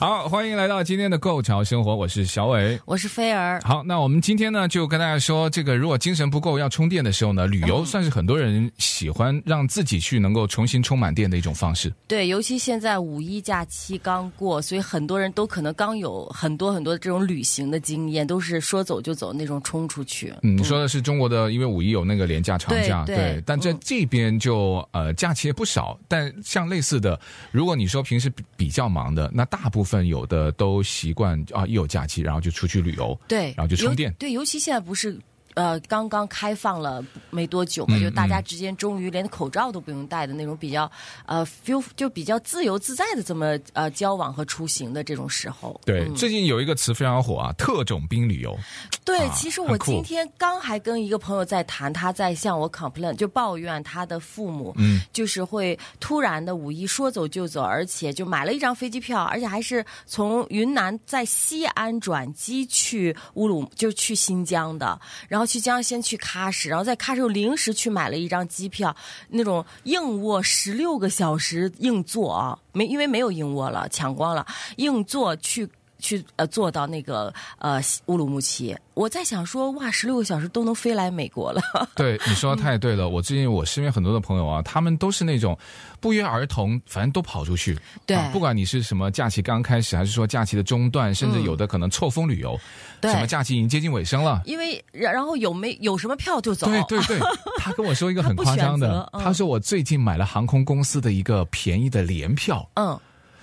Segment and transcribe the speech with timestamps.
[0.00, 3.60] 好，欢迎来到今天的《Go 潮生活》，我是小伟，我是菲儿。
[3.62, 11.92] 好，那我们今天呢，就跟大家说，这个如果精神不够要充电的时候呢，旅游算是很多人喜欢让自己去能够重新充满电的一种方式。
[12.08, 20.32] 对，尤其现在五一假期刚过，所以很多人都可能刚有很多很多这种旅行的经验，都是说走就走那种冲出去。
[20.42, 30.70] 嗯，你说的是中国的，因为五一有那个廉价长假，对，对，对，但在这边就、嗯、呃假期也不少，但像类似的，如果你说平时比比较忙的，那大部分有的都。
[30.70, 35.18] 都习惯啊，一有假期，然后就出去旅游，对，然后就充电，对，尤其现在不是。
[35.54, 40.90] 呃，刚刚开放了没多久嘛，就大家之间终于连口罩都不用戴的那种比较
[41.26, 45.78] 呃 feel 就比较自由自在的这么呃交往和出行的这种时候。
[45.84, 48.56] 对，嗯、最近有一个词非常火啊，特种兵旅游。
[49.04, 65.39] 对，啊、其实我今天刚还跟一个朋友在谈，他在向我 complain 就抱怨他的父母，嗯，就是会突然的五一说走就走，而且就买了一张飞机票，而且还是从云南在西安转机去乌鲁就去新疆的，然后。
[65.40, 68.94] 然后去江先去喀什，然后在喀什又临时去买了一张机票，
[69.30, 74.46] 那种硬卧十六个小时硬座啊，没因为没有硬卧了，抢光了，
[74.76, 75.66] 硬座去。
[76.00, 81.62] 去呃坐到那个呃乌鲁木齐，我在想说哇，十六个小时都能飞来美国了。
[81.94, 83.08] 对，你说的太对了。
[83.08, 85.56] 我最近我身边很多的朋友啊，他们都是那种
[86.00, 87.78] 不约而同，反正都跑出去。
[88.06, 92.58] 对，啊、不管你是什么假期刚开始，还是说假期的中段，甚至有的可能错峰旅游。
[93.00, 94.42] 对、嗯，什么假期已经接近尾声了。
[94.44, 96.66] 因为然后有没有什么票就走。
[96.66, 97.18] 对对对，
[97.58, 102.68] 他跟我说一个很夸张的，他，嗯、他说我最近买了航空公司的一个便宜的联票。
[102.74, 102.98] 嗯。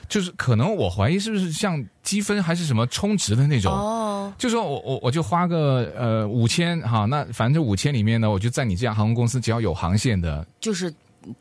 [0.08, 10.94] 就是可能我怀疑是不是像积分还是什么充值的那种，哦，就说我我我就花个呃五千哈，那反正五千里面呢，我就在你这家航空公司只要有航线的，就是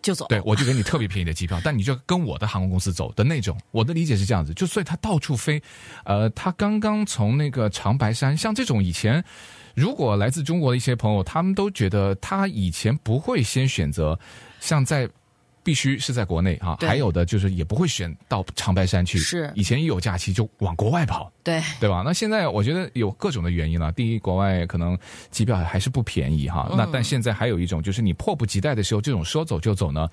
[0.02, 5.62] 就走，对，我就给你特别便宜的机票，但你就跟我的航空公司走的那种，我的理解是这样子，就所以他到处飞，
[6.04, 9.24] 呃，他刚刚从那个长白山，像这种以前
[9.74, 14.18] 如果来自中国的一些朋友，他们都觉得他以前不会先选择
[14.60, 15.08] 像在。
[15.66, 19.18] 必须是在国内啊，还有的就是也不会选到长白山去。
[19.18, 22.04] 是以前一有假期就往国外跑，对对吧？
[22.06, 23.90] 那现在我觉得有各种的原因了。
[23.90, 24.96] 第一，国外可能
[25.32, 26.68] 机票还是不便宜哈。
[26.70, 30.08] 嗯、那但现在还有一种就是你迫不及待的时候，这种说走就走呢。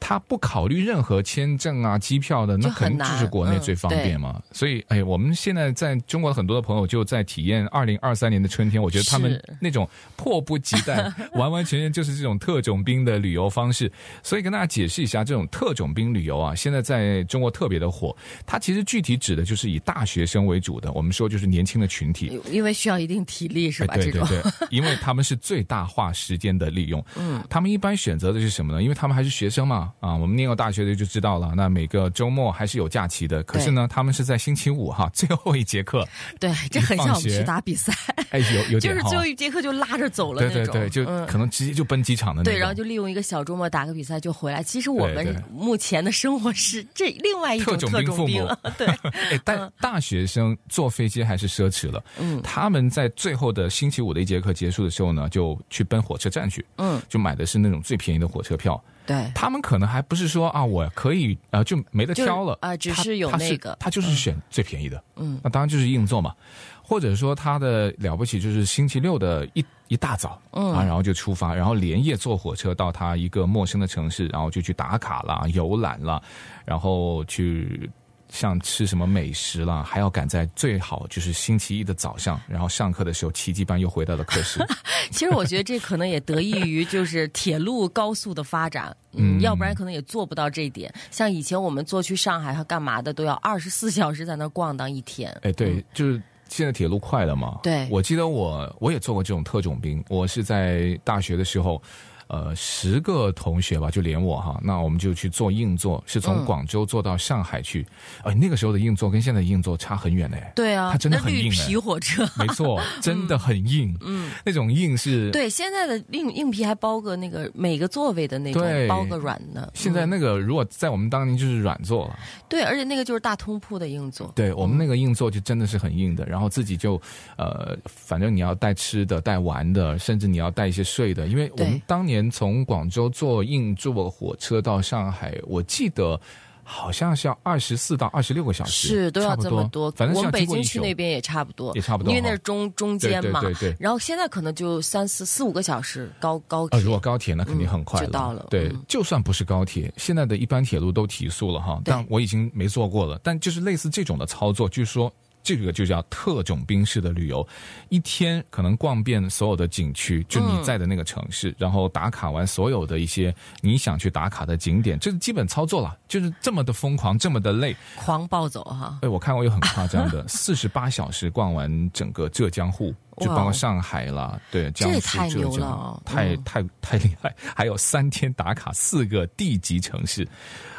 [0.00, 4.34] 他不考虑任何签证啊、机票的，那肯定就是国内最方便嘛。
[4.36, 8.82] 嗯、所以，哎，我们现在在中国的很多的朋友就在体验二零二三年的春天。
[8.82, 13.90] 我觉得他们那种迫不及待， 完完全全就是这种特种兵的旅游方式。
[14.22, 18.14] 所以跟大家解释一下，这种特种兵旅游啊，现在在中国特别的火。
[18.44, 23.94] 它其实具体指的就是以大学生为主的，我们说就是年轻的群体，因为需要一定体力是吧？
[23.94, 27.02] 哎、对对对，因为他们是最大化时间的利用。
[27.16, 28.82] 嗯，他们一般选择的是什么呢？
[28.82, 29.83] 因为他们还是学生嘛。
[30.00, 31.52] 啊，我们念过大学的就知道了。
[31.56, 36.06] 那每个周末还是有假期的，可是呢，他们是在星期五哈最后一节课。
[36.40, 37.92] 对，这很像我们去打比赛。
[38.30, 40.64] 哎，有有 点就是最后一节课就拉着走了那种。
[40.66, 42.52] 对对对，就可能直接就奔机场的那种。
[42.52, 44.62] 对，然后就利用一个小周末打个比赛就回来。
[44.62, 48.48] 其实我们目前的生活是这另外一种特种兵父母。
[48.76, 48.86] 对，
[49.30, 52.02] 哎，但大学生坐飞机还是奢侈了。
[52.18, 56.64] 嗯，他们在最后的星期五的一节课结束的时候呢，就去奔火车站去。
[56.78, 58.82] 嗯，就买的是那种最便宜的火车票。
[59.06, 62.52] 对，他们可能还不是说啊，我可以啊、呃，就没得挑了。
[62.54, 66.34] 啊、呃，只是有那个，他，他就是选最便宜的，嗯，那当然就是硬座嘛，
[66.82, 70.72] 或者说他的了不起就是星期六的一一大早，嗯。
[70.72, 76.22] 啊，然后就出发，然后连夜坐火车到他一个陌生的城市，然后就去打卡了、游览了，
[76.64, 77.90] 然后去。
[78.28, 84.58] 像吃什么美食啦，还要赶在最好就是星期一的早上，然后上课的时候奇迹般又回到了课室。
[85.10, 90.92] 其实我觉得这可能也得益于就是铁路高速的发展，嗯，要不然可能也做不到这一点。
[91.10, 95.30] 像以前我们坐去上海和干嘛的，都要二十四 小时在那逛荡一天。
[95.42, 97.60] 哎，对，就是现在铁路快了嘛。
[97.62, 101.80] 对，我记得我我也做过这种特种兵，我是在大学的时候。
[102.28, 107.82] 呃十个同学吧，就连我哈，那我们就去坐硬座，是从广州坐到上海去。
[108.18, 110.36] 哎、嗯呃，那个时候的硬座跟现在的硬座差很远呢。
[110.54, 111.44] 对啊，它真的很硬。
[111.44, 113.96] 绿皮火车，没错， 真的很硬。
[114.00, 115.30] 嗯，那种硬是。
[115.30, 119.70] 对，现在的硬硬皮还包个那个每个座位的那种，包个软的。
[119.74, 122.18] 现在那个如果在我们当年就是软座了。
[122.48, 124.32] 对，而且那个就是大通铺的硬座。
[124.34, 127.00] 对，我们那个硬座就真的是很硬的，然后自己就
[127.36, 136.20] 呃，反正你要带吃的、带玩的，甚至你要带一些睡的，因为我们当年从广州坐硬座火车到上海，我记得。
[136.66, 139.90] 好像是要二十四到二十六个小时，是都要这么多。
[139.90, 143.42] 反正我们北京去那边也差不多，也差不多，因为那是中中间嘛。
[143.42, 143.76] 对对对，对。
[143.78, 146.78] 然后现在可能就三四四五个小时高高铁。
[146.78, 148.46] 呃，如果高铁那肯定很快了，嗯，就到了。
[148.48, 151.78] 对，嗯，就算不是高铁，现在的一般铁路都提速了哈。
[151.84, 155.12] 但我已经没坐过了，但就是类似这种的操作，就是说。
[155.44, 157.46] 这个就叫特种兵式的旅游，
[157.90, 168.98] 一天可能逛遍所有的景区，就你在的那个城市，嗯，然后打卡完所有的一些你想去打卡的景点，这是基本操作了，就是这么的疯狂，这么的累，狂暴走哈。
[169.02, 180.26] 哎，我看过有很夸张的， 四十八小时逛完整个浙江沪，就包括上海啦，对，江苏、浙江，太牛了，太太 太厉害，还有三天打卡四个地级城市。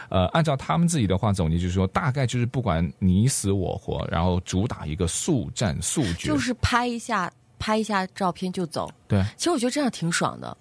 [0.09, 8.91] 呃，按照他们自己的话总结，就是说，大概就是不管你死我活，然后主打一个速战速决，就是拍一下拍一下照片就走。
[9.07, 10.55] 对，其实我觉得这样挺爽的。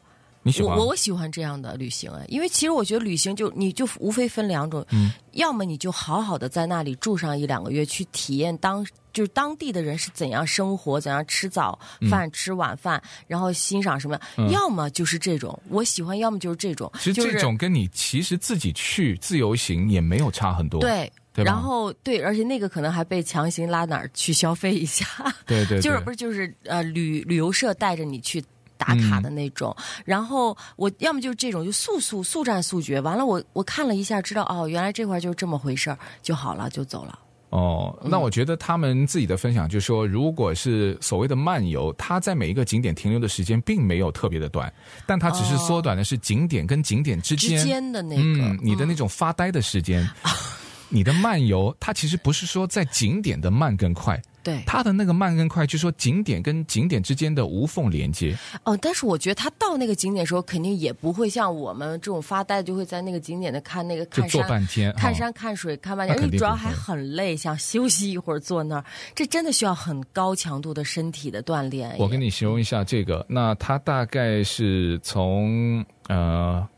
[0.45, 0.77] 你喜欢？
[0.79, 11.79] 我我喜欢这样的旅行哎，因为其实我觉得旅行就你就无非分两种，嗯，要么你就好好的在那里住上一两个月，去体验当就是当地的人是怎样生活，怎样吃早
[12.11, 16.93] 饭、嗯、吃晚饭，然后欣赏什么、嗯；要么就是这种，我喜欢；要么就是这种。
[16.99, 21.11] 其实这种跟你其实自己去自由行也没有差很多，对。
[21.33, 25.05] 对然后对，而且那个可能还被强行拉哪儿去消费一下，
[25.45, 28.41] 对对， 对，就是不是就是呃旅旅游社带着你去。
[28.77, 33.01] 打卡的那种，嗯、然后我要么就是这种，就速速速战速决。
[33.01, 37.19] 完了我，我我看了一下，知道哦，原来这块就是这么回事儿，就好了，就走了。
[37.51, 44.73] 哦，那我觉得他们自己的分享就是说，如果是所谓的漫游，他在每一个景点停留的时间并没有特别的短，
[45.07, 50.03] 但它只是缩短的是景点跟景点之间、哦、之间的那个、嗯、你的那种发呆的时间。
[50.25, 50.33] 嗯、
[50.91, 54.21] 你的漫游，它其实不是说在景点的慢更快。
[54.45, 58.37] 对，它的那个慢跟快，就是说景点跟景点之间的无缝连接。
[58.63, 71.97] 哦，但是我觉得他到那个景点的时候，肯定也不会像我们这种发呆，就会在那个景点的看那个看山，就坐半天，看山看水看半天，而且主要还很累，想休息一会儿，坐那儿，这真的需要很高强度的身体的锻炼。
[71.99, 76.69] 我跟你形容一下这个，那他大概是从呃。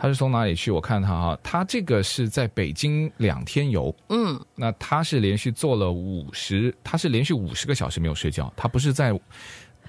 [0.00, 0.70] 他是从哪里去？
[0.70, 9.12] 我看他哈，他这个是在北京两天游，嗯，那他是连续坐了五十，他是连续五十个小时没有睡觉，他不是在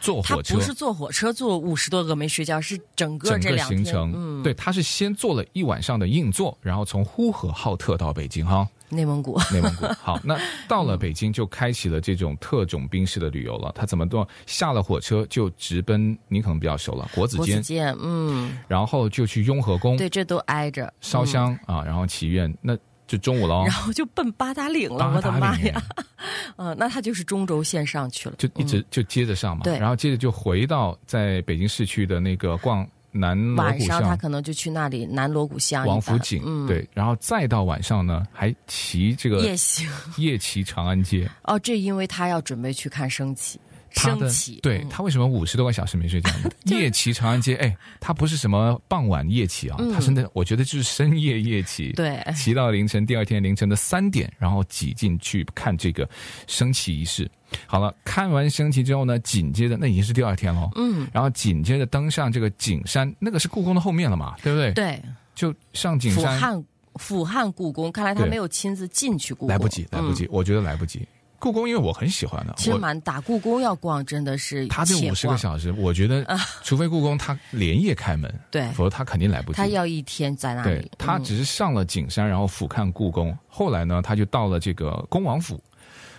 [0.01, 8.67] 坐火车，他不是坐火车坐五十多个没睡觉，是整个这两，整个行程，嗯，对，他是先坐了一晚上的硬座，然后从呼和浩特到北京哈。
[8.91, 9.85] 内蒙古， 内蒙古。
[10.01, 13.71] 好，那到了北京就开启了这种特种兵式的旅游了。
[13.73, 14.27] 他怎么做？
[14.45, 17.45] 下了火车就直奔，你可能比较熟了，国子监。
[17.45, 18.57] 国子监，嗯。
[18.67, 20.93] 然后就去雍和宫，对，这都挨着。
[21.01, 22.77] 烧香、嗯、啊，然后祈愿，那
[23.07, 23.63] 就中午了。
[23.63, 25.81] 然后就奔八达岭了，我的妈呀！
[26.57, 29.63] 嗯，那他就是中轴线上去了，就一直就接着上嘛。
[29.63, 29.79] 对、嗯。
[29.79, 32.87] 然后接着就回到在北京市区的那个逛。
[33.11, 39.87] 南锣鼓巷，晚上他可能就去那里南锣鼓巷、王府井、嗯，对，然后再到晚上呢，还骑这个夜行，
[40.17, 41.29] 夜骑长安街。
[41.43, 43.59] 哦，这因为他要准备去看升旗，
[43.93, 44.59] 升旗。
[44.61, 46.49] 对、嗯、他为什么五十多个小时没睡觉呢？
[46.65, 56.07] 夜骑长安街，哎，他不是什么傍晚夜骑啊，他真的，我觉得就是深夜夜骑，对，骑到凌晨，第二天凌晨的三点，然后挤进去看这个
[56.47, 57.29] 升旗仪式。
[57.67, 60.69] 好了，看完升旗之后呢，紧接着那已经是第二天了。
[60.75, 64.71] 嗯，然后紧接着登上这个景山，那个是故宫的后面了嘛，对不对？
[64.71, 65.01] 对，
[65.35, 66.39] 就上景山。
[66.39, 66.63] 俯瞰
[66.95, 71.05] 俯瞰故宫，看来他没有亲自进去故宫，来不及，来不及，嗯、我觉得来不及。
[71.41, 73.19] 故宫因为我很喜欢的，其实蛮打。
[73.19, 76.23] 故宫要逛真的是，他这五十个小时，我觉得，
[76.61, 79.57] 除非故宫他连夜开门，对，否则他肯定来不及。
[79.57, 80.69] 他要一天在那里。
[80.69, 85.59] 对，他只是上了景山，然后俯瞰故宫，后来呢，他就到了这个恭王府。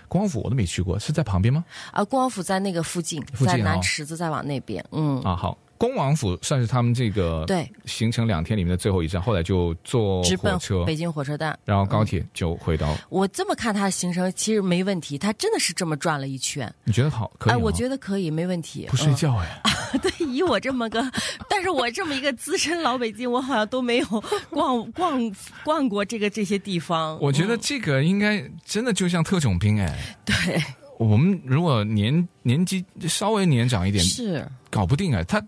[0.08, 1.64] 恭王府我都没去过，是在旁边吗？
[1.92, 4.84] 啊，恭王府在那个附近，附近在南池子，再往那边。
[4.90, 12.88] 嗯啊，好，恭王府算是他们这个对行程两天里面的最后一站，后来就坐火车北京火车站，然后高铁就回到。
[12.92, 16.72] 嗯、我这么看他的行程其实没问题，他真的是这么转了一圈。
[16.84, 17.32] 你觉得好？
[17.36, 17.52] 可以？
[17.52, 18.86] 哎，我觉得可以，没问题。
[18.88, 19.60] 不睡觉哎。
[19.64, 21.02] 嗯 对，以我这么个，
[21.50, 24.06] 但是我这么一个资深老北京，我好像都没有
[24.50, 25.34] 逛 逛
[25.64, 27.18] 逛过这个这些地方。
[27.20, 29.98] 我觉得这个应该真的就像特种兵哎。
[30.24, 30.62] 对，
[30.96, 35.44] 我们如果年年纪稍微年长一点，是搞不定哎，他。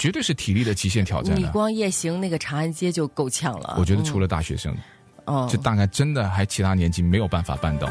[0.00, 1.36] 绝对是体力的极限挑战。
[1.36, 3.76] 你光夜行那个长安街就够呛了。
[3.78, 4.74] 我觉得除了大学生，
[5.26, 7.86] 哦、嗯，就大概真的还其他年纪没有办法办到。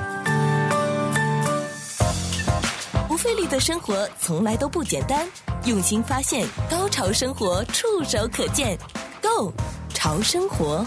[3.08, 5.28] 不费力的生活从来都不简单，
[5.66, 8.76] 用心发现，高潮生活触手可见
[9.22, 9.54] ，Go
[9.94, 10.84] 潮生活。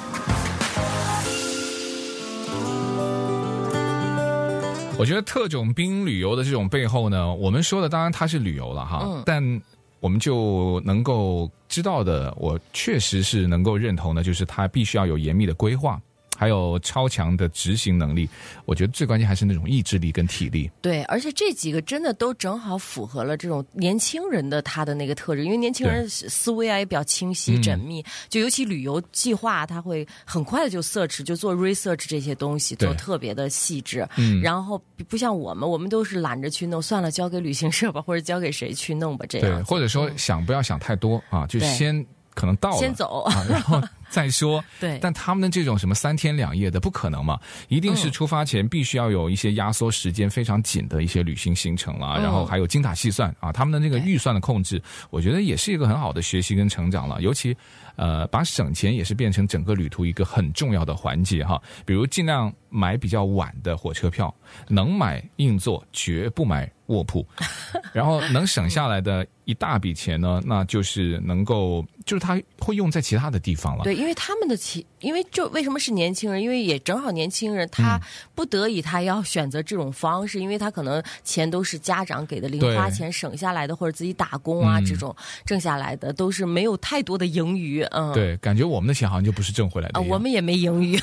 [4.98, 9.62] 我觉得特种兵旅游的这种背后呢，我们说的当然它是旅游了哈，嗯、但
[10.02, 16.02] 我们就能够知道的，我确实是能够认同的，就是它必须要有严密的规划。
[16.42, 18.28] 还有超强的执行能力，
[18.64, 20.68] 我觉得最关键还是那种意志力跟体力。
[20.80, 34.04] 对，而且这几个真的都正好符合了这种年轻人的他的那个特质，因为年轻人思维啊也比较清晰缜密，嗯、就尤其旅游计划，他会很快的就 search 就做 research 这些东西，做特别的细致。
[34.16, 34.76] 嗯，然后
[35.08, 39.48] 不像我们，我们都是懒着去弄，算了，交给旅行社吧，或者交给谁去弄吧，这样。
[39.48, 43.80] 对，或者说想不要想太多啊，就先可能到了，先走，啊、然后。
[44.12, 57.22] 再说，对，但他们的这种什么三天两夜的不可能嘛，一定是出发前必须要有一些压缩时间非常紧的一些旅行行程啦，嗯、然后还有精打细算啊，他们的那个预算的控制，我觉得也是一个很好的学习跟成长了。
[57.22, 57.56] 尤其，
[57.96, 61.60] 呃，把省钱也是变成整个旅途一个很重要的环节哈。
[61.86, 64.34] 比如尽量买比较晚的火车票，
[64.68, 67.26] 能买硬座，绝不买卧铺，
[67.94, 73.84] 然后能省下来的一大笔钱呢，那就是能够，就是他会用在其他的地方了。
[73.84, 74.01] 对。
[74.02, 76.42] 因为他们的钱，因为就为什么是年轻人？
[76.42, 78.00] 因为也正好年轻人，他
[78.34, 85.14] 不得已他要选择这种方式，嗯、因为他可能钱都是家长给的零花钱省下来的，或者自己打工啊、嗯、这种
[85.46, 87.80] 挣下来的，都是没有太多的盈余。
[87.92, 90.00] 嗯，对，感觉我们的钱好像就不是挣回来的。
[90.00, 90.98] 啊，我们也没盈余。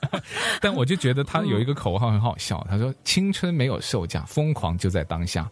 [0.60, 5.50] 但我就觉得他有一个口号很好笑，嗯、他说：“青春没有售价，疯狂就在当下。”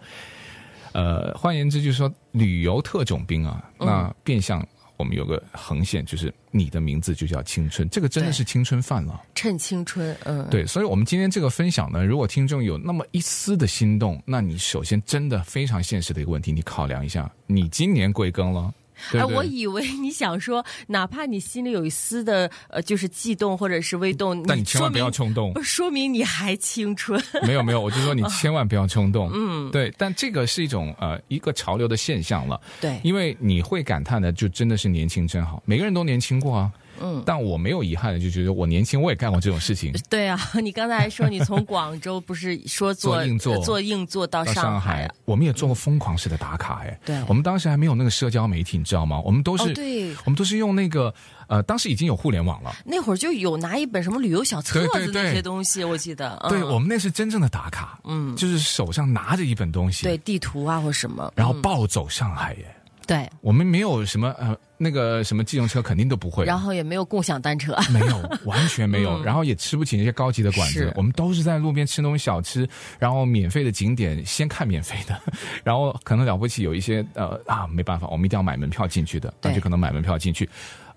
[0.92, 4.62] 呃，换言之就是说，旅游特种兵啊，那变相。
[5.02, 9.20] 嗯我们有个横线，就是你的名字就叫青春，这个真的是青春饭了。
[9.34, 18.72] 趁青春，嗯，对，所以，我们今天这个分享呢，如果听众有那么一丝的心动，那你首先真的非常现实的一个问题，你考量一下，你今年贵庚了？
[19.12, 27.22] 哎，啊、我以为你想说，哪怕你心里有一丝的呃，就是悸动或者是微动，但你千万不要冲动，说明你还青春。
[27.46, 29.30] 没有没有，我就说你 千万不要冲动。
[29.32, 32.60] 嗯，对，但这个是一种呃一个潮流的现象了。
[32.80, 36.70] 对，因为你会感叹的，就真的是年轻真好，每个人都年轻过啊。
[37.02, 39.92] 嗯，但我没有遗憾的，就觉得我年轻，我也干过这种事情。
[40.08, 46.98] 对啊，你刚才还说你从广州不是说 做，硬座，做硬座到上海，我们也做过疯狂式的打卡哎。
[47.04, 49.20] 对，我们当时还没有那个社交媒体，你知道吗？
[49.24, 51.12] 我们都是，哦、对，我们都是用那个
[51.48, 56.44] 呃，当时已经有互联网了，那会儿就有拿一本什么旅游小册子那些东西，我记得。
[56.48, 62.76] 对，嗯、我们那是真正的打卡，嗯，就是手上拿着一本东西，对，地图啊或什么，然后暴走上海耶。
[63.06, 72.68] 对，我们没有什么呃，那个什么机动车肯定都不会，然后也没有共享单车， 没有，完全没有，嗯、然后也吃不起那些高级的馆子，我们都是在路边吃那种小吃，
[72.98, 75.20] 然后免费的景点先看免费的，
[75.64, 80.48] 然后可能了不起有一些呃啊没办法，我们一定要买门票进去的，那就可能买门票进去。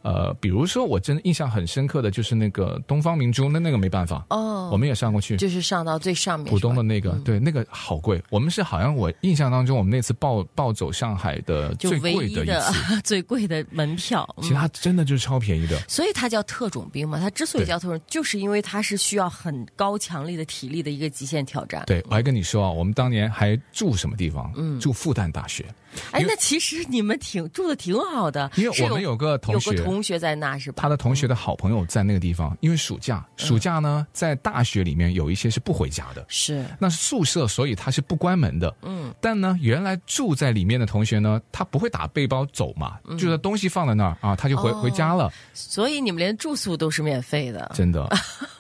[0.06, 8.22] 呃，比如说，我真的印象很深刻的就是那个东方明珠，那那个没办法哦，我们也上过去，就是上到最上面，浦东的那个，嗯、对，那个好贵。
[8.30, 15.76] 我们是好像我印象当中，我们那次暴暴走上海的最贵的一次， 最贵的门票，其他真的就是超便宜的。
[15.88, 21.84] 所以它叫特种兵嘛，它之所以叫特种，就是因为它是需要很高强力的体力的一个极限挑战。
[21.88, 24.54] 对，我还跟你说啊，我们当年还住什么地方？
[24.56, 25.66] 嗯，住复旦大学。
[26.12, 30.82] 哎，那其实你们挺住的挺好的，因为我们有个同学，有个同学在那是吧？
[30.82, 38.74] 他的同学的好朋友在那个地方，因为暑假，暑假呢，在大学里面有一些是不回家的，是，那是宿舍，所以他是不关门的。
[38.82, 45.32] 嗯，但呢，原来住在里面的同学呢，他不会打背包走嘛，就是东西放在那儿啊，他就回回家了。
[45.54, 48.10] 所以你们连住宿都是免费的，真的。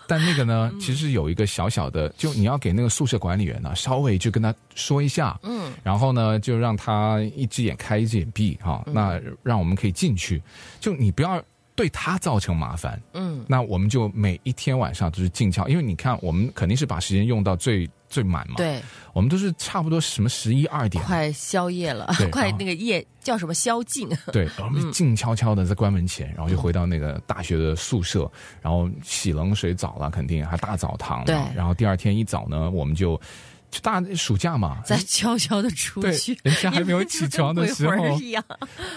[0.07, 10.41] 但那个呢，其实有一个小小的，就你要给那个宿舍管理员呢，稍微就跟他说一下，嗯，然后呢，就让他一只眼开一只眼闭，哈，那让我们可以进去，
[10.79, 11.41] 就你不要
[11.75, 17.89] 对他造成麻烦，嗯，那我们就每一天晚上都是静悄，因为你看，我们肯定是把时间用到最。
[18.09, 18.55] 最满嘛？
[18.57, 18.81] 对，
[19.13, 24.09] 我们都是差不多什么十一二点，快宵夜了，对 快那个夜叫什么宵禁？
[24.31, 28.29] 对，我们静悄悄的在关门前，嗯、然后就回到那个大学的宿舍，
[28.61, 31.25] 然后洗冷水澡了，肯定还大澡堂。
[31.25, 33.19] 对，然后第二天一早呢，我们就。
[33.75, 38.41] 就大暑假嘛，再悄悄的出去，人家还没有起床的时候一样。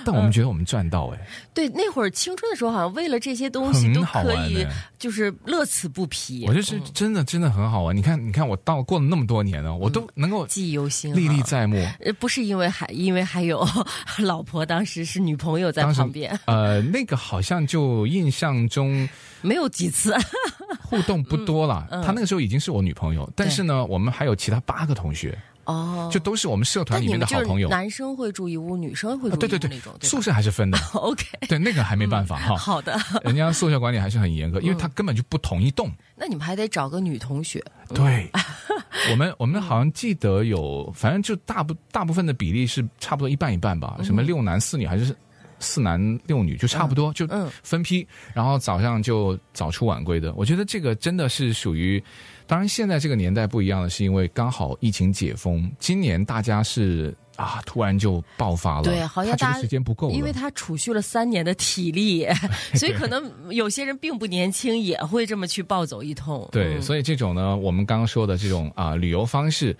[0.05, 4.65] 但我们觉得我们赚到哎、欸，对，那会儿青春的时候，好像为了这些东西都可以，
[4.97, 6.45] 就是乐此不疲。
[6.47, 7.97] 我就是真的真的很好玩。
[7.97, 11.85] 你看，你看，我到过了那么多年了，我都能够记忆犹新，历历在目。
[12.21, 13.67] 不是因为还因为还有
[14.19, 16.39] 老婆，当时是女朋友在旁边。
[16.47, 19.09] 呃，那个好像就印象中
[19.43, 20.15] 没有几次
[20.83, 21.87] 互动不多了。
[22.05, 25.37] 他那个时候已经是我女朋友，但是呢，我们还有其他八个同学。
[25.65, 27.69] 哦，就都是我们社团里面的好朋友。
[27.69, 30.79] 男生会住一屋，女生会住一屋，对对对，那种宿舍还是分的。
[30.95, 32.57] OK，对那个还没办法哈。
[32.57, 35.93] 好的， 人家宿舍管理还是很严格，因为他根本就不同一栋。
[36.17, 37.63] 那你们还得找个女同学。
[37.95, 38.31] 对，
[39.11, 43.99] 我们我们好像记得有，反正就大部大部分的比例是差不多一半一半吧。
[44.03, 45.15] 什么六男四女还是
[45.61, 47.27] 四男六女，就差不多就
[47.63, 50.33] 分批，然后早上就早出晚归的。
[50.35, 52.03] 我觉得这个真的是属于。
[52.47, 58.85] 当然，现在这个年代不一样的是，因为刚好疫情解封，今年大家是啊，突然就爆发了。
[58.85, 62.27] 对，好像大家时间不够，因为他储蓄了三年的体力，
[62.73, 66.49] 所以可能有些人并不年轻，也会这么去暴走一通。
[66.51, 69.77] 对，嗯、所以这种呢，我们刚刚说的这种啊旅游方式，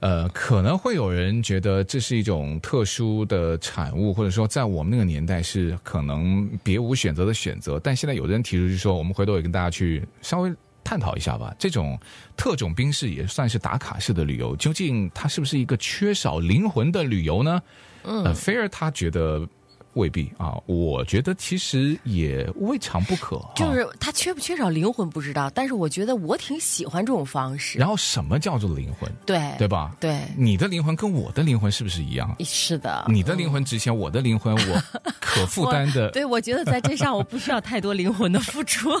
[0.00, 7.78] 呃，可能会有人觉得这是一种特殊的产物，或者说在我们那个年代是可能别无选择的选择。
[7.78, 10.52] 但现在有的人提出就说，我们回头也跟大家去稍微。
[10.84, 11.98] 探讨一下吧，这种
[12.34, 17.62] 特种兵式也算是打卡式的旅游，究竟它是不是一个缺少灵魂的旅游呢？
[18.04, 19.46] 嗯，菲尔他觉得
[19.94, 23.40] 未必啊，我觉得其实也未尝不可。
[23.56, 27.78] 就是他缺不缺少灵魂不知道，但是我觉得我挺喜欢这种方式。
[27.78, 29.10] 然后什么叫做灵魂？
[29.26, 29.96] 对，对吧？
[29.98, 32.36] 对，你的灵魂跟我的灵魂是不是一样？
[32.44, 34.82] 是的，你的灵魂值钱，嗯、我的灵魂我
[35.20, 36.10] 可负担的。
[36.10, 38.90] 对，我觉得在这上我不需要太多灵魂的付出。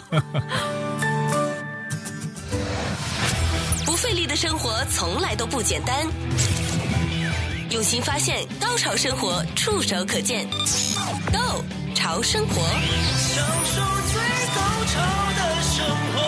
[3.84, 6.06] 不费力的生活从来都不简单，
[7.70, 10.48] 用心发现，高潮生活触手可见
[11.30, 11.62] Go
[11.94, 14.20] 潮生活，享受最
[14.54, 15.00] 高潮
[15.36, 15.84] 的生
[16.14, 16.22] 活。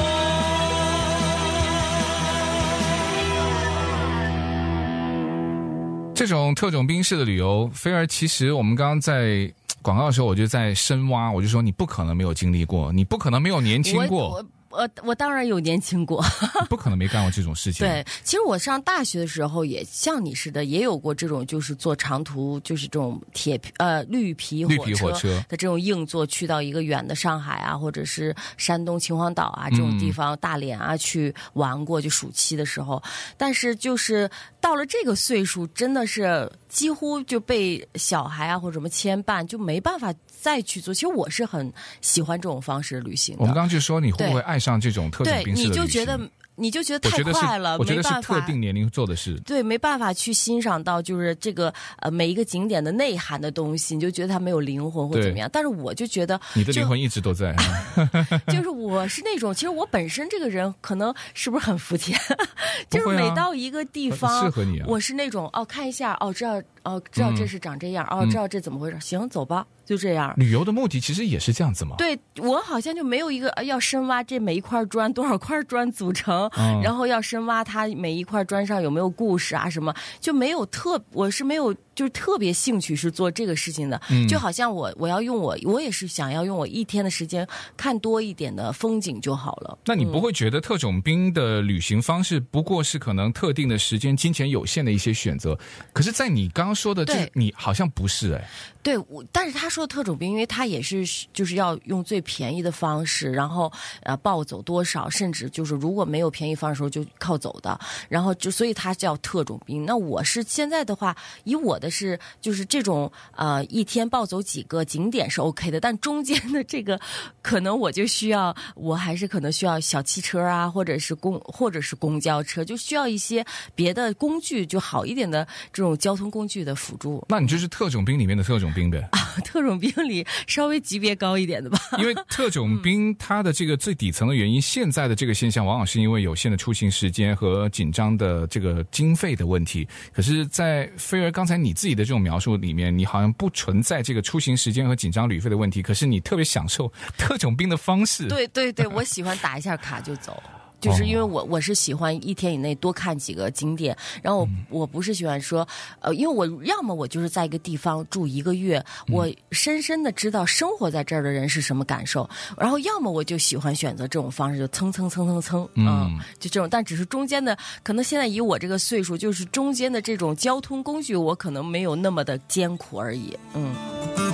[6.14, 14.32] 这种特种兵式的旅游，菲儿，其实我们刚刚在广告的时候，我就在深挖，我就说你不可能没有经历过，你不可能没有年轻过。
[14.32, 16.24] 我我我当然有年轻过，
[16.70, 17.86] 不可能没干过这种事情。
[17.86, 33.02] 对，其实我上大学的时候也像你似的，也有过这种，就是坐长途，就是这种铁皮呃绿皮绿皮火车的这种硬座，去到一个远的上海啊，或者是山东秦皇岛啊这种地方，嗯、大连啊去玩过，就暑期的时候。
[33.36, 40.14] 但是就是到了这个岁数，真的是几乎就被小孩啊或者什么牵绊，就没办法。
[40.40, 43.42] 再去做，其实我是很喜欢这种方式的旅行的。
[43.42, 45.70] 我们刚刚就说，你会不会爱上这种特种兵式的旅行？
[45.70, 46.18] 对，你就觉得。
[46.56, 49.40] 你就觉得太快了，我觉得是特定年龄做的事。
[49.46, 55.48] 对，没办法去欣赏到就是这个呃每一个景点的内涵的东西，你就觉得它没有灵魂或怎么样。
[55.50, 57.56] 但是我就觉得你的灵魂一直都在。
[58.48, 62.14] 就是我是那种，其实我本身这个人可能是不是很肤浅？
[62.90, 64.86] 就是每到一个地方，适合你啊。
[64.86, 68.98] 我是那种哦，看一下哦，知道哦，知道这是长这样哦，知道这怎么回事？
[69.00, 70.34] 行，走吧，就这样。
[70.36, 71.96] 旅游的目的其实也是这样子嘛。
[71.96, 76.50] 对，我好像就没有一个要深挖这每一块砖多少块砖组成。
[76.56, 81.74] 嗯、然后要深挖它每一块砖上有没有故事啊什么，就没有特，我是没有。
[82.00, 89.78] 就是特别兴趣是做这个事情的，嗯、就好像我我要用我我也是想要用我一天的时间看多一点的风景就好了。
[89.84, 95.58] 那你不会觉得特种兵的旅行方式不过是可能特定的时间、金钱有限的一些选择？
[95.92, 98.48] 可是，在你刚刚说的这，对你好像不是哎。
[98.82, 103.70] 对，我但是他说的特种兵，因为他也是就是要用最便宜的方式，然后
[104.04, 109.84] 呃暴走多少，甚至就是如果没有便宜方式的时候就靠走的，然后就所以他叫特种兵。
[109.84, 111.89] 那我是现在的话，以我的。
[111.90, 117.00] 是，就是这种呃，一天暴走几个景点是 OK 的，但中间的这个
[117.42, 127.24] 可能我就需要，我还是可能需要小汽车啊，或者是公或者是公交车，就需要一些别的工具，就好一点的这种交通工具的辅助。
[127.28, 129.08] 那你就是特种兵里面的特种兵呗？
[129.12, 131.78] 啊，特种兵里稍微级别高一点的吧？
[131.98, 139.88] 因为特种兵他的这个最底层的原因，现在的这个现象往往是因为有限的出行时间和紧张的这个经费的问题。
[140.12, 141.69] 可是，在菲儿刚才你。
[141.70, 148.26] 你自己的这种描述里面，你好像不存在这个出行时间和紧张旅费的问题，可是你特别享受 特种兵的方式。
[148.26, 150.42] 对对对，我喜欢打一下卡就走。
[150.80, 155.66] 就是因为我我是喜欢一天以内多看几个景点，然后我、嗯、我不是喜欢说，
[156.00, 174.29] 呃，因为我要么我就是在一个地方住一个月，我深深的知道生活在这儿的人是什么感受，然后要么我就喜欢选择这种方式，就蹭蹭蹭蹭蹭，嗯，就这种，但只是中间的，可能现在以我这个岁数，就是中间的这种交通工具，我可能没有那么的艰苦而已，嗯。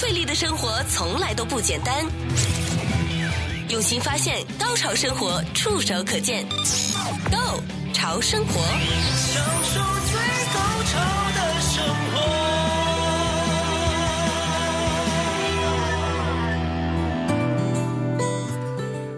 [0.00, 2.06] 费力的生活从来都不简单。
[3.68, 6.48] 用心发现，高潮生活触手可见
[7.30, 8.62] Go 潮生活，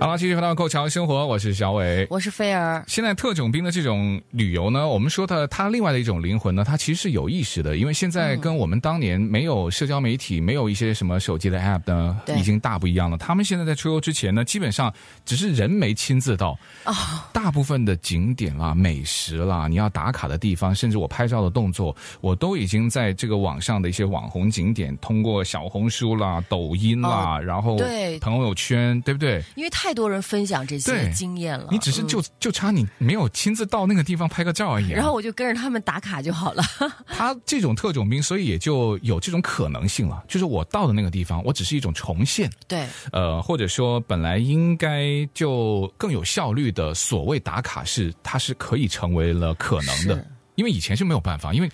[0.03, 2.83] 好了，继续回到《Go 潮生活》，我是小伟，我是菲儿。
[2.88, 13.17] 现在特种兵的这种旅游呢，我们说的它另外的一种灵魂呢，它其实是有意识的，因为现在跟我们当年没有社交媒体、嗯、没有一些什么手机的 App 呢，已经大不一样了。
[13.17, 14.93] 他们现在在出游之前呢，基本上
[15.25, 16.93] 只是人没亲自到， 哦，
[17.33, 29.41] 大部分的景点啦、美食啦、你要打卡的地方，甚至我拍照的动作，我都已经在这个网上的一些网红景点，通过小红书啦、抖音啦，哦、然后对朋友圈，对不对？
[29.55, 29.91] 因为太。
[29.92, 34.96] 太多人分享这些经验了，你只是就就差你没有亲自到那个地方拍个照而已，啊。
[34.96, 36.62] 然后我就跟着他们打卡就好了。
[37.07, 40.24] 他这种特种兵，所以也就有这种可能性了。
[40.26, 42.50] 就是我到的那个地方，我只是一种重现。
[42.66, 50.26] 对，呃，或者说本来应该就更有效率的所谓打卡是，它是可以成为了可能的。
[50.55, 51.71] 因为以前是没有办法，因为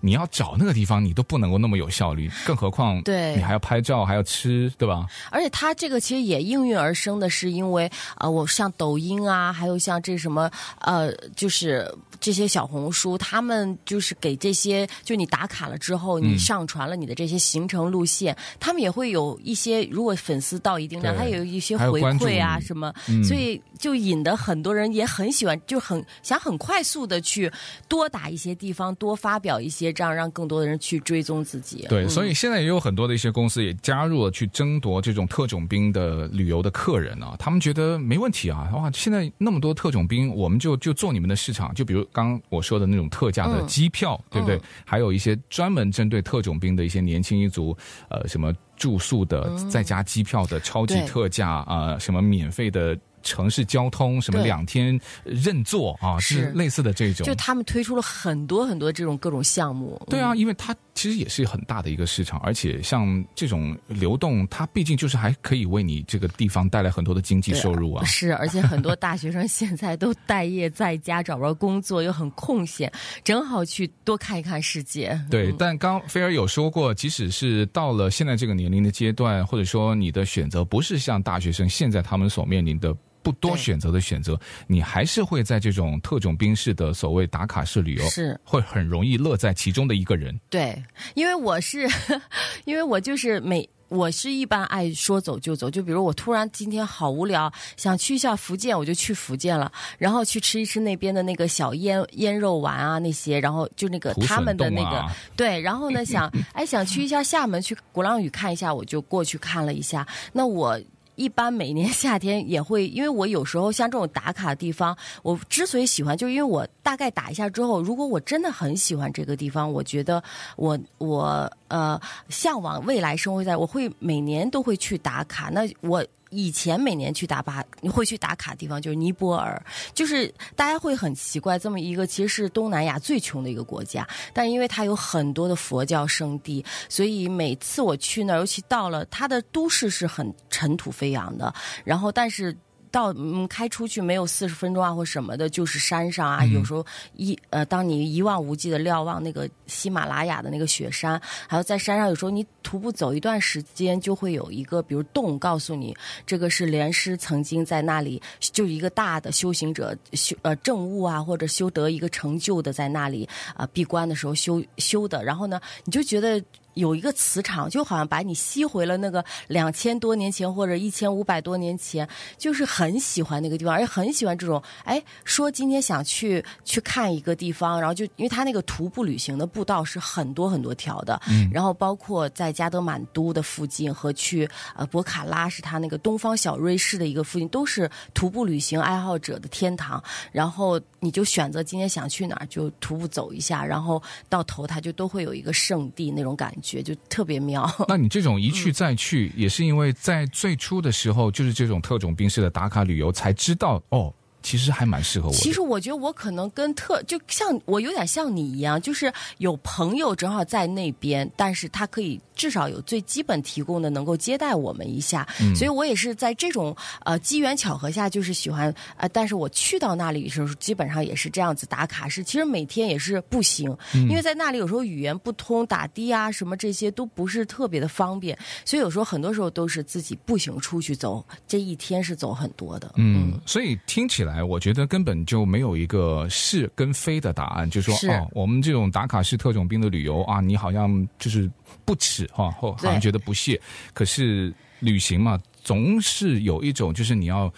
[0.00, 3.36] 你要找那个地方，你都不能够那么有效率，更何况对。
[3.36, 5.06] 你还要拍照，还要吃，对吧？
[5.30, 27.48] 而且它这个其实也应运而生的是，因为呃，我像抖音啊，还有像这什么呃，就是这些小红书，他们就是给这些，就你打卡了之后，你上传了你的这些行程路线，嗯、他们也会有一些，如果粉丝到一定量，他有一些回馈啊什么，嗯、所以就引得很多人也很喜欢，就很想很快速的去
[27.86, 28.10] 多。
[28.16, 31.84] 打一些地方，多发表一些，这样让更多的人去追踪自己。
[31.86, 37.36] 对，嗯、所以现在也有很多的一些公司也加入了去争夺这种特种兵的旅游的客人啊。
[37.38, 41.74] 他们觉得没问题啊，哇，现在那么多特种兵，我们就就做你们的市场。
[41.74, 44.56] 就比如刚刚我说的那种特价的机票，嗯、对不对？
[44.56, 47.76] 嗯、还有一些专门针对特种兵的一些年轻一族，
[48.08, 52.98] 呃，什么住宿的，再加机票的超级特价啊、嗯呃，什么免费的。
[53.26, 57.26] 城市交通什么两天认座啊，是类似的这种。
[57.26, 60.00] 就他们推出了很多很多这种各种项目。
[60.08, 68.04] 对啊，因为它其实也是很大的一个市场，而且像这种流动，它毕竟就是还可以为你这个地方带来很多的经济收入啊。
[68.04, 72.90] 是，而且很多大学生现在都待业在家，找不着工作，又很空闲，
[73.24, 75.20] 正好去多看一看世界。
[75.28, 82.94] 对，但刚菲儿有说过，即使是到了现在这个年龄的阶段，或者说你的选择不是像大学生现在他们所面临的。
[83.26, 90.38] 不多选择的选择，你还是会在这种特种兵式的所谓打卡式旅游，是会很容易乐在其中的一个人。
[90.48, 90.80] 对，
[91.14, 91.88] 因为我是，
[92.66, 110.80] 因为我就是每我是一般爱说走就走，就比如我突然今天好无聊，想去一下福建，我就去福建了，然后去吃一吃那边的那个小腌腌肉丸啊那些，然后就那个他们的那个对，然后呢想 哎想去一下厦门去鼓浪屿看一下，我就过去看了一下，那我。
[111.16, 120.22] 一般每年夏天也会，因为我有时候像这种打卡的地方，我之所以喜欢，就因为我大概打一下之后，如果我真的很喜欢这个地方，我觉得
[120.56, 125.50] 我我呃向往未来生活在，我会每年都会去打卡。
[125.50, 126.04] 那我。
[126.30, 127.62] 以前每年去打巴，
[127.92, 129.60] 会去打卡地方就是尼泊尔，
[129.94, 142.56] 就是大家会很奇怪，这么一个其实是东南亚最穷的一个国家，但因为它有很多的佛教圣地，所以每次我去那儿，尤其到了它的都市是很尘土飞扬的，然后但是。
[142.90, 146.40] 到嗯，开出去没有四十分钟啊，或什么的，就是山上啊。
[146.42, 155.96] 嗯、有时候一呃，当你一望无际的瞭望那个喜马拉雅的那个雪山，还有在山上，有时候你徒步走一段时间，就会有一个比如洞，告诉你
[156.26, 165.22] 这个是莲师曾经在那里，就一个大的修行者修呃证悟啊，或者修得一个成就的，在那里啊闭关的时候修修的。
[165.24, 166.42] 然后呢，你就觉得。
[166.76, 174.62] 有一个磁场，就好像把你吸回了那个两千多年前或者一千五百多年前，就是很喜欢那个地方，而且很喜欢这种。
[174.84, 190.02] 哎，说今天想去去看一个地方，然后就因为他那个徒步旅行的步道是很多很多条的，嗯，然后包括在加德满都的附近和去呃博卡拉是他那个东方小瑞士的一个附近，都是徒步旅行爱好者的天堂。
[190.30, 196.65] 然后你就选择今天想去哪儿就徒步走一下，然后到头他就都会有一个圣地那种感觉。
[196.66, 197.70] 觉，就特别妙。
[197.86, 204.12] 那你这种一去再去，嗯、也是因为在最初的时候，就是这种特种兵式的打卡旅游，才知道哦。
[204.46, 205.34] 其实还蛮适合我。
[205.34, 215.26] 其实我觉得我可能跟特就像我有点像你一样，就是有朋友正好在那边，但是他可以至少有最基本提供的，能够接待我们一下。
[215.40, 232.92] 嗯、所以我也是在这种呃机缘巧合下，就是喜欢呃，但是我去到那里的时候，基本上也是这样子打卡是，其实每天也是步行，嗯、因为在那里有时候语言不通，打的啊什么这些都不是特别的方便，所以有时候很多时候都是自己步行出去走，这一天是走很多的。
[232.94, 234.35] 嗯，嗯所以听起来。
[234.42, 241.50] 我觉得根本就没有一个是跟非的答案，就说是哦，我们这种打卡式特种兵的旅游啊，你好像就是
[241.84, 243.60] 不耻哈，或好像觉得不屑。
[243.92, 247.52] 可是旅行嘛，总是有一种就是你要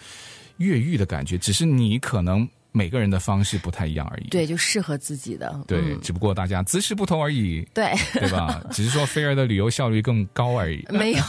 [0.57, 2.47] 越狱的感觉，只是你可能。
[2.71, 8.61] 每个人的方式不太一样而已，对，就适合自己的，对，嗯、只不过大家姿势不同而已，对， 对吧？
[8.71, 11.23] 只是说菲儿的旅游效率更高而已， 没有。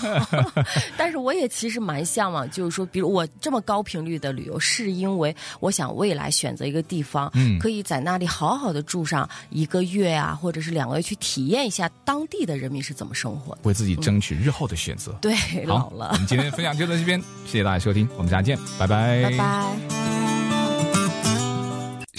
[0.97, 15.13] 但是我也其实蛮向往，就是说，比如我这么高频率的旅游，是因为我想未来选择一个地方，嗯，可以在那里好好的住上一个月啊，或者是两个月，去体验一下当地的人民是怎么生活的，为自己争取日后的选择。
[15.13, 15.35] 嗯、对，
[15.67, 16.11] 好老了。
[16.13, 20.20] 我们今天分享就到这边，谢谢大家收听，我们下次见，拜拜，拜拜。